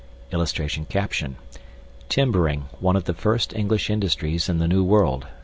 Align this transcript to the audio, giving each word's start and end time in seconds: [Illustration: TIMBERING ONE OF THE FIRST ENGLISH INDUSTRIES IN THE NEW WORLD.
[Illustration: 0.31 0.87
TIMBERING 2.09 2.65
ONE 2.79 2.95
OF 2.95 3.03
THE 3.03 3.13
FIRST 3.13 3.53
ENGLISH 3.55 3.91
INDUSTRIES 3.91 4.49
IN 4.49 4.57
THE 4.57 4.67
NEW 4.67 4.83
WORLD. 4.83 5.27